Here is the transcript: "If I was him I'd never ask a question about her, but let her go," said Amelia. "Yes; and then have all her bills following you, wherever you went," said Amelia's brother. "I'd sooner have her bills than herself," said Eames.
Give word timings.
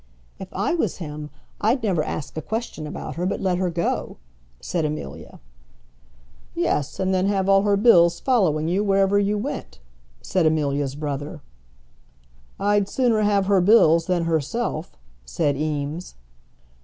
"If 0.39 0.51
I 0.51 0.73
was 0.73 0.97
him 0.97 1.29
I'd 1.61 1.83
never 1.83 2.03
ask 2.03 2.35
a 2.35 2.41
question 2.41 2.87
about 2.87 3.17
her, 3.17 3.27
but 3.27 3.39
let 3.39 3.59
her 3.59 3.69
go," 3.69 4.17
said 4.59 4.83
Amelia. 4.83 5.39
"Yes; 6.55 6.99
and 6.99 7.13
then 7.13 7.27
have 7.27 7.47
all 7.47 7.61
her 7.61 7.77
bills 7.77 8.19
following 8.19 8.67
you, 8.67 8.83
wherever 8.83 9.19
you 9.19 9.37
went," 9.37 9.77
said 10.19 10.47
Amelia's 10.47 10.95
brother. 10.95 11.41
"I'd 12.59 12.89
sooner 12.89 13.21
have 13.21 13.45
her 13.45 13.61
bills 13.61 14.07
than 14.07 14.23
herself," 14.23 14.97
said 15.23 15.55
Eames. 15.55 16.15